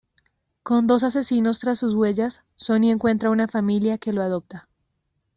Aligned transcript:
Con 0.63 0.87
dos 0.87 1.03
asesinos 1.03 1.59
tras 1.59 1.77
sus 1.77 1.93
huellas, 1.93 2.43
Sonny 2.55 2.89
encuentra 2.89 3.29
una 3.29 3.47
familia 3.47 3.99
que 3.99 4.13
lo 4.13 4.23
adopta. 4.23 4.67